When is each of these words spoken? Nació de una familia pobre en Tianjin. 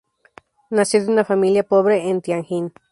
Nació 0.71 0.99
de 1.05 1.11
una 1.11 1.23
familia 1.23 1.61
pobre 1.61 2.09
en 2.09 2.21
Tianjin. 2.21 2.73